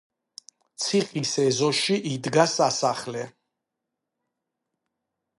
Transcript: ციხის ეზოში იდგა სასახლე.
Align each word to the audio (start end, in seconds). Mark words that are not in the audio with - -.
ციხის 0.83 1.33
ეზოში 1.43 1.97
იდგა 2.11 2.45
სასახლე. 2.53 3.27